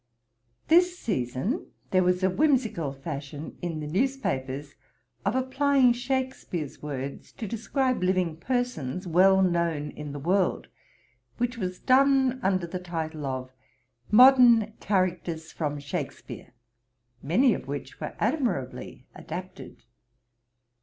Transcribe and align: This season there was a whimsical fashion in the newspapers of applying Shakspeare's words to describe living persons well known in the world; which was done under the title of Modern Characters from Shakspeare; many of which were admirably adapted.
This 0.67 0.97
season 0.97 1.67
there 1.91 2.01
was 2.01 2.23
a 2.23 2.29
whimsical 2.31 2.91
fashion 2.91 3.59
in 3.61 3.81
the 3.81 3.85
newspapers 3.87 4.73
of 5.23 5.35
applying 5.35 5.93
Shakspeare's 5.93 6.81
words 6.81 7.31
to 7.33 7.45
describe 7.47 8.01
living 8.01 8.37
persons 8.37 9.05
well 9.05 9.43
known 9.43 9.91
in 9.91 10.11
the 10.11 10.17
world; 10.17 10.69
which 11.37 11.59
was 11.59 11.77
done 11.77 12.39
under 12.41 12.65
the 12.65 12.79
title 12.79 13.27
of 13.27 13.51
Modern 14.09 14.71
Characters 14.79 15.51
from 15.51 15.77
Shakspeare; 15.77 16.51
many 17.21 17.53
of 17.53 17.67
which 17.67 17.99
were 17.99 18.15
admirably 18.19 19.05
adapted. 19.13 19.83